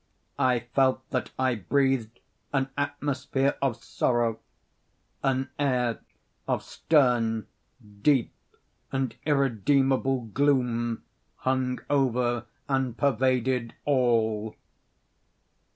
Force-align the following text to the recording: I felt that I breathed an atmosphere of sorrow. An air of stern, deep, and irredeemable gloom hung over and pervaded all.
I 0.39 0.61
felt 0.73 1.07
that 1.11 1.29
I 1.37 1.53
breathed 1.53 2.19
an 2.53 2.69
atmosphere 2.75 3.55
of 3.61 3.83
sorrow. 3.83 4.39
An 5.21 5.51
air 5.59 5.99
of 6.47 6.63
stern, 6.63 7.45
deep, 8.01 8.33
and 8.91 9.15
irredeemable 9.27 10.21
gloom 10.33 11.03
hung 11.35 11.81
over 11.87 12.47
and 12.67 12.97
pervaded 12.97 13.75
all. 13.85 14.55